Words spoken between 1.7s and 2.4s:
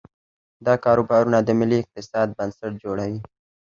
اقتصاد